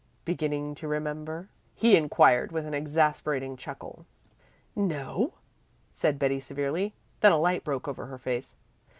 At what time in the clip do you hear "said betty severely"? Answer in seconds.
5.91-6.95